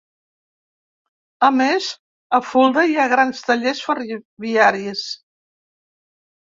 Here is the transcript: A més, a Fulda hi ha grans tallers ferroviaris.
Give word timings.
A 1.49 1.49
més, 1.57 1.91
a 2.39 2.41
Fulda 2.47 2.87
hi 2.89 2.97
ha 2.97 3.07
grans 3.15 3.45
tallers 3.51 3.85
ferroviaris. 3.93 5.09